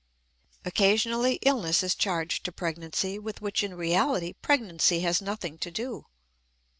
Occasionally 0.65 1.33
illness 1.43 1.83
is 1.83 1.93
charged 1.93 2.43
to 2.45 2.51
pregnancy 2.51 3.19
with 3.19 3.39
which 3.39 3.63
in 3.63 3.75
reality 3.75 4.33
pregnancy 4.33 5.01
has 5.01 5.21
nothing 5.21 5.59
to 5.59 5.69
do. 5.69 6.07